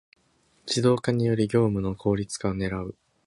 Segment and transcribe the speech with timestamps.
[0.65, 2.95] ⅱ 自動化により業務の効率化を狙う